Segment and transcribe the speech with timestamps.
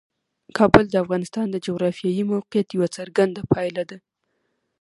[0.57, 3.97] کابل د افغانستان د جغرافیایي موقیعت یوه څرګنده پایله ده.